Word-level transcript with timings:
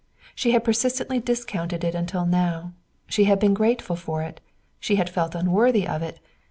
She 0.33 0.49
had 0.49 0.63
persistently 0.63 1.19
discounted 1.19 1.83
it 1.83 1.93
until 1.93 2.25
now. 2.25 2.73
She 3.05 3.25
had 3.25 3.37
been 3.39 3.53
grateful 3.53 3.95
for 3.95 4.23
it. 4.23 4.41
She 4.79 4.95
had 4.95 5.11
felt 5.11 5.35
unworthy 5.35 5.87
of 5.87 6.01
it. 6.01 6.19